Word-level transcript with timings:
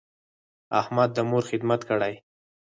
احمد 0.81 1.09
د 1.15 1.17
مور 1.29 1.43
خدمت 1.51 1.81
کړی. 1.89 2.13